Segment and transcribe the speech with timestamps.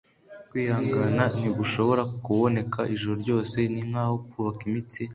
[0.49, 3.57] kwihangana ntigushobora kuboneka ijoro ryose.
[3.71, 5.01] ninkaho kubaka imitsi